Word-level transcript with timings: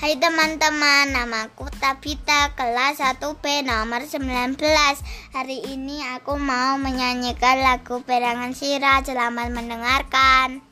Hai 0.00 0.16
teman-teman, 0.16 1.12
namaku 1.12 1.68
Tabita 1.76 2.56
kelas 2.56 3.04
1B 3.04 3.68
nomor 3.68 4.00
19 4.00 4.56
Hari 5.36 5.58
ini 5.76 6.00
aku 6.16 6.40
mau 6.40 6.80
menyanyikan 6.80 7.60
lagu 7.60 8.00
Perangan 8.08 8.56
Sirah. 8.56 9.04
Selamat 9.04 9.52
mendengarkan. 9.52 10.64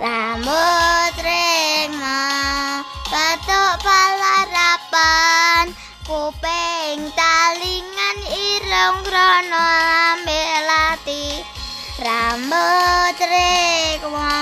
Rambut 0.00 1.14
batuk 3.14 3.78
palarapan 3.78 5.70
kuping 6.02 6.98
talingan 7.14 8.18
irung 8.26 9.06
krono 9.06 9.70
lati. 10.66 11.38
Rambut 12.02 13.14
rekwa 13.14 14.34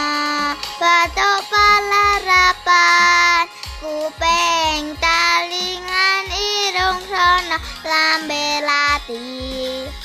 batuk 0.80 1.40
palarapan 1.52 3.44
kuping 3.84 4.96
talingan 4.96 6.24
irung 6.32 6.96
krono 7.12 7.60
lati 8.64 10.01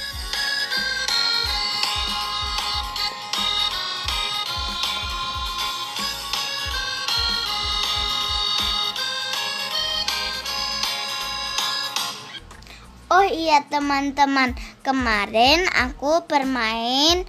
Oh 13.17 13.25
iya 13.25 13.65
teman-teman, 13.65 14.53
kemarin 14.85 15.65
aku 15.73 16.21
bermain 16.29 17.25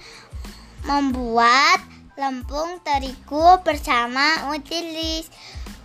membuat 0.85 1.81
lempung 2.13 2.77
terigu 2.85 3.57
bersama 3.65 4.53
utilis. 4.53 5.25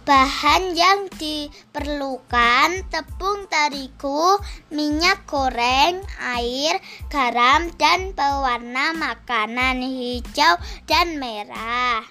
Bahan 0.05 0.77
yang 0.77 1.09
diperlukan 1.09 2.85
tepung 2.93 3.49
terigu, 3.49 4.37
minyak 4.69 5.25
goreng, 5.25 6.05
air, 6.37 6.85
garam, 7.09 7.73
dan 7.81 8.13
pewarna 8.13 8.93
makanan 8.93 9.81
hijau 9.81 10.61
dan 10.85 11.17
merah. 11.17 12.05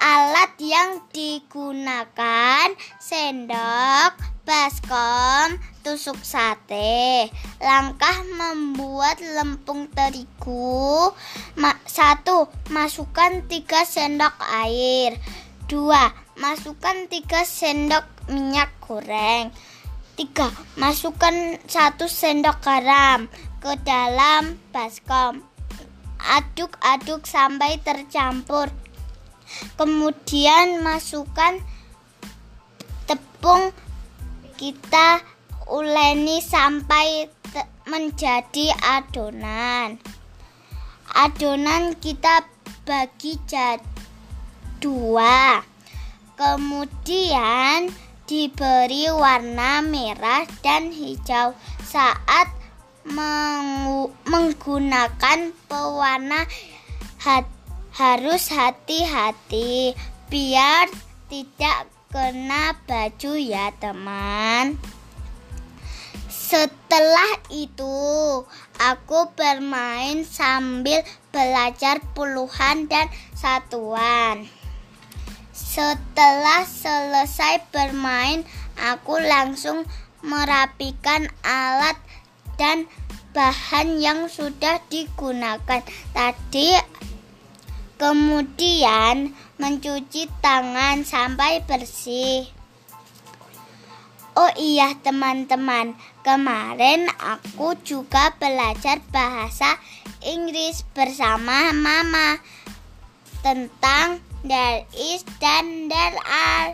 Alat 0.00 0.56
yang 0.56 1.04
digunakan 1.12 2.72
sendok, 2.96 4.16
baskom, 4.48 5.60
tusuk 5.80 6.20
sate. 6.20 7.28
Langkah 7.60 8.24
membuat 8.24 9.20
lempung 9.20 9.88
terigu. 9.92 11.12
Ma 11.56 11.76
satu, 11.84 12.48
masukkan 12.72 13.44
tiga 13.48 13.84
sendok 13.84 14.36
air. 14.64 15.16
Dua, 15.68 16.12
masukkan 16.36 17.06
tiga 17.06 17.44
sendok 17.46 18.04
minyak 18.28 18.70
goreng. 18.84 19.52
Tiga, 20.16 20.52
masukkan 20.76 21.56
satu 21.64 22.04
sendok 22.04 22.60
garam 22.60 23.30
ke 23.64 23.72
dalam 23.84 24.60
baskom. 24.72 25.40
Aduk-aduk 26.20 27.24
sampai 27.24 27.80
tercampur. 27.80 28.68
Kemudian 29.80 30.84
masukkan 30.84 31.58
tepung 33.08 33.72
kita 34.60 35.24
uleni 35.70 36.42
sampai 36.42 37.30
menjadi 37.86 38.74
adonan. 38.82 39.96
Adonan 41.14 41.94
kita 41.98 42.44
bagi 42.82 43.38
jadi 43.46 43.82
dua. 44.82 45.62
Kemudian 46.34 47.92
diberi 48.26 49.06
warna 49.12 49.84
merah 49.84 50.48
dan 50.64 50.90
hijau 50.90 51.54
saat 51.84 52.48
menggunakan 54.26 55.52
pewarna 55.68 56.46
hati 57.20 57.60
harus 57.90 58.48
hati-hati 58.54 59.98
biar 60.30 60.86
tidak 61.28 61.90
kena 62.08 62.78
baju 62.86 63.32
ya 63.36 63.74
teman. 63.76 64.78
Setelah 66.50 67.38
itu, 67.54 68.42
aku 68.82 69.20
bermain 69.38 70.26
sambil 70.26 71.06
belajar 71.30 72.02
puluhan 72.10 72.90
dan 72.90 73.06
satuan. 73.38 74.50
Setelah 75.54 76.66
selesai 76.66 77.70
bermain, 77.70 78.42
aku 78.82 79.22
langsung 79.22 79.86
merapikan 80.26 81.30
alat 81.46 81.94
dan 82.58 82.90
bahan 83.30 84.02
yang 84.02 84.26
sudah 84.26 84.82
digunakan. 84.90 85.86
Tadi 86.10 86.98
Kemudian 88.00 89.36
mencuci 89.60 90.24
tangan 90.40 91.04
sampai 91.04 91.60
bersih. 91.62 92.59
Oh 94.40 94.48
iya 94.56 94.96
teman-teman, 94.96 95.92
kemarin 96.24 97.12
aku 97.20 97.76
juga 97.84 98.32
belajar 98.40 98.96
bahasa 99.12 99.76
Inggris 100.24 100.80
bersama 100.96 101.76
mama 101.76 102.40
tentang 103.44 104.24
there 104.40 104.88
is 104.96 105.28
dan 105.44 105.92
there 105.92 106.16
are. 106.24 106.72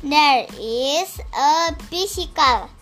There 0.00 0.48
is 0.56 1.20
a 1.36 1.76
bicycle. 1.92 2.72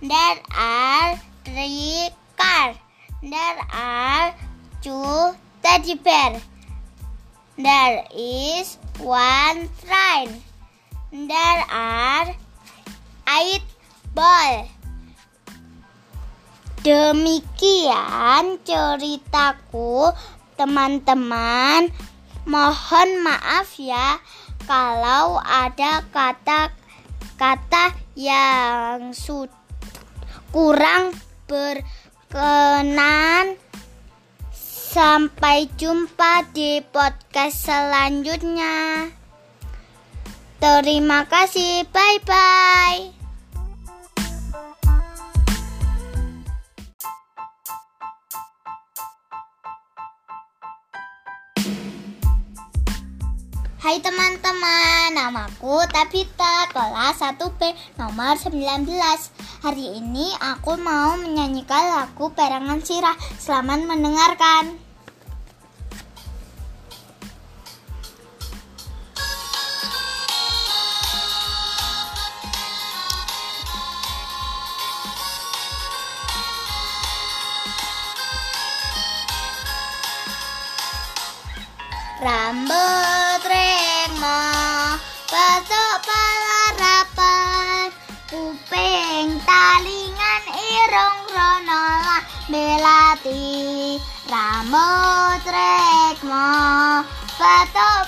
There 0.00 0.40
are 0.56 1.20
three 1.44 2.08
cars. 2.40 2.80
There 3.20 3.60
are 3.68 4.32
two 4.80 5.36
teddy 5.60 6.00
bear. 6.00 6.40
There 7.60 8.00
is 8.16 8.80
one 8.96 9.68
train. 9.84 10.51
There 11.12 11.64
are 11.68 12.32
eight 13.28 13.68
ball. 14.16 14.64
Demikian 16.80 18.56
ceritaku, 18.64 20.08
teman-teman. 20.56 21.92
Mohon 22.48 23.28
maaf 23.28 23.76
ya 23.76 24.24
kalau 24.64 25.36
ada 25.36 26.00
kata-kata 26.08 27.92
yang 28.16 29.12
kurang 30.48 31.12
berkenan 31.44 32.00
Sampai 34.92 35.68
jumpa 35.76 36.48
di 36.56 36.80
podcast 36.80 37.68
selanjutnya. 37.68 39.12
Terima 40.62 41.26
kasih, 41.26 41.82
bye 41.90 42.22
bye. 42.22 43.10
Hai 53.82 53.98
teman-teman, 53.98 55.18
namaku 55.18 55.82
Tabita, 55.90 56.70
kelas 56.70 57.18
1B, 57.18 57.74
nomor 57.98 58.38
19. 58.38 58.86
Hari 59.66 59.98
ini 59.98 60.30
aku 60.38 60.78
mau 60.78 61.18
menyanyikan 61.18 61.90
lagu 61.90 62.30
Perangan 62.30 62.78
Sirah. 62.78 63.18
Selamat 63.34 63.82
mendengarkan. 63.82 64.91
Rambut 82.22 83.42
remo 83.50 84.42
Batuk 85.26 85.96
palarapan 86.06 87.90
Kuping 88.30 89.42
talingan 89.42 90.44
irung 90.54 91.20
ronola 91.34 92.22
belati 92.46 93.98
Rambut 94.30 95.42
remo 95.50 96.46
Batuk 97.34 98.06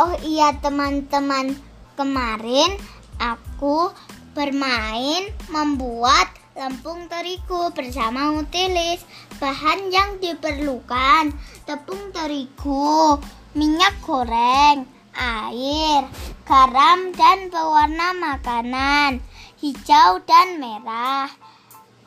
Oh 0.00 0.16
iya 0.24 0.56
teman-teman, 0.56 1.52
kemarin 1.92 2.72
aku 3.20 3.92
bermain 4.32 5.28
membuat 5.52 6.24
lempung 6.56 7.04
terigu 7.12 7.68
bersama 7.76 8.32
Utilis. 8.32 9.04
Bahan 9.36 9.92
yang 9.92 10.16
diperlukan 10.16 11.36
tepung 11.68 12.16
terigu, 12.16 13.20
minyak 13.52 13.92
goreng, 14.00 14.88
air, 15.12 16.08
garam 16.48 17.12
dan 17.12 17.52
pewarna 17.52 18.16
makanan, 18.16 19.20
hijau 19.60 20.24
dan 20.24 20.64
merah. 20.64 21.28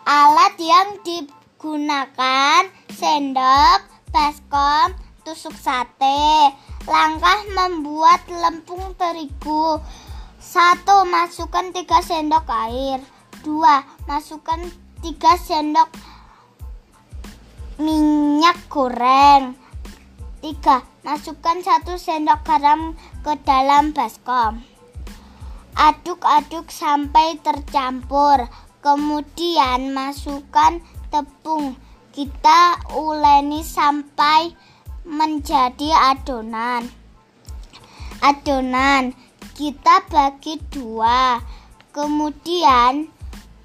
Alat 0.01 0.57
yang 0.57 0.97
digunakan 1.05 2.65
sendok, 2.89 3.85
baskom, 4.09 4.97
tusuk 5.21 5.53
sate. 5.53 6.57
Langkah 6.83 7.47
membuat 7.55 8.27
lempung 8.27 8.91
terigu. 8.99 9.79
Satu, 10.35 11.07
masukkan 11.07 11.71
tiga 11.71 12.03
sendok 12.03 12.43
air. 12.51 12.99
Dua, 13.39 13.87
masukkan 14.03 14.59
tiga 14.99 15.39
sendok 15.39 15.87
minyak 17.79 18.59
goreng. 18.67 19.55
Tiga, 20.43 20.83
masukkan 21.07 21.63
satu 21.63 21.95
sendok 21.95 22.43
garam 22.43 22.99
ke 23.23 23.31
dalam 23.47 23.95
baskom. 23.95 24.59
Aduk-aduk 25.79 26.67
sampai 26.67 27.39
tercampur. 27.39 28.51
Kemudian 28.83 29.95
masukkan 29.95 30.83
tepung. 31.07 31.79
Kita 32.11 32.91
uleni 32.93 33.63
sampai 33.63 34.51
menjadi 35.03 35.91
adonan. 36.15 36.87
Adonan 38.23 39.11
kita 39.53 40.07
bagi 40.09 40.57
dua, 40.71 41.43
kemudian 41.91 43.11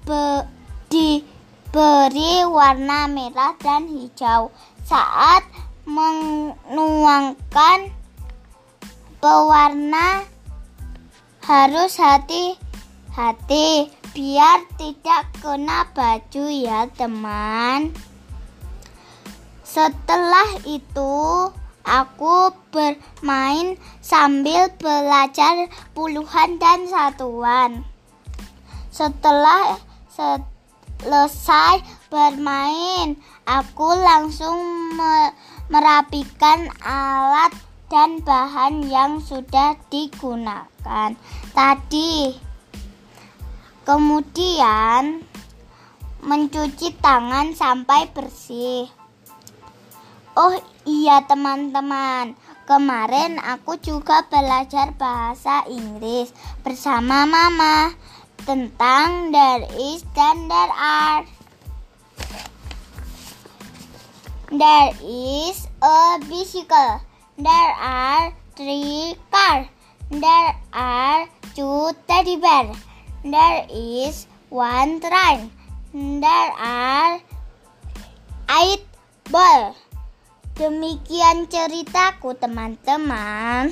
be, 0.03 0.43
diberi 0.91 2.43
warna 2.45 3.07
merah 3.07 3.55
dan 3.57 3.87
hijau. 3.87 4.51
Saat 4.85 5.47
menuangkan 5.89 7.89
pewarna 9.17 10.21
harus 11.45 11.97
hati-hati 11.97 13.89
biar 14.13 14.59
tidak 14.77 15.29
kena 15.41 15.89
baju 15.93 16.45
ya 16.49 16.85
teman. 16.93 17.93
Setelah 19.69 20.65
itu, 20.65 21.13
aku 21.85 22.49
bermain 22.73 23.77
sambil 24.01 24.73
belajar 24.81 25.69
puluhan 25.93 26.57
dan 26.57 26.89
satuan. 26.89 27.85
Setelah 28.89 29.77
selesai 30.09 31.85
bermain, 32.09 33.13
aku 33.45 33.93
langsung 33.93 34.57
merapikan 35.69 36.73
alat 36.81 37.53
dan 37.93 38.25
bahan 38.25 38.89
yang 38.89 39.21
sudah 39.21 39.77
digunakan 39.93 41.13
tadi. 41.53 42.33
Kemudian 43.85 45.21
mencuci 46.25 46.97
tangan 46.97 47.53
sampai 47.53 48.09
bersih. 48.09 48.98
Oh 50.39 50.55
iya 50.87 51.19
teman-teman, 51.27 52.31
kemarin 52.63 53.43
aku 53.43 53.75
juga 53.75 54.23
belajar 54.31 54.95
bahasa 54.95 55.67
Inggris 55.67 56.31
bersama 56.63 57.27
mama 57.27 57.91
tentang 58.47 59.35
there 59.35 59.67
is 59.75 59.99
dan 60.15 60.47
there 60.47 60.71
are. 60.71 61.27
There 64.47 64.95
is 65.03 65.67
a 65.83 66.23
bicycle. 66.23 67.03
There 67.35 67.73
are 67.75 68.31
three 68.55 69.19
cars. 69.27 69.67
There 70.07 70.55
are 70.71 71.27
two 71.51 71.91
teddy 72.07 72.39
bears. 72.39 72.79
There 73.27 73.67
is 73.67 74.23
one 74.47 75.03
train. 75.03 75.51
There 75.91 76.51
are 76.55 77.19
eight 78.55 78.87
balls. 79.27 79.88
Demikian 80.59 81.47
ceritaku 81.47 82.35
teman-teman. 82.35 83.71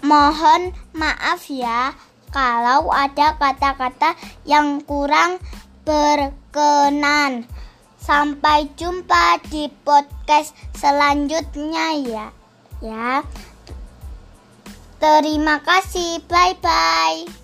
Mohon 0.00 0.72
maaf 0.96 1.52
ya 1.52 1.92
kalau 2.32 2.88
ada 2.88 3.36
kata-kata 3.36 4.16
yang 4.48 4.80
kurang 4.80 5.36
berkenan. 5.84 7.44
Sampai 8.00 8.72
jumpa 8.72 9.38
di 9.52 9.68
podcast 9.84 10.56
selanjutnya 10.80 11.92
ya. 12.00 12.26
Ya. 12.80 13.20
Terima 14.96 15.60
kasih. 15.60 16.24
Bye 16.24 16.56
bye. 16.64 17.41